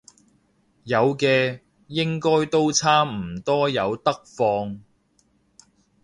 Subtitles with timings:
[0.83, 4.81] 有嘅，應該都差唔多有得放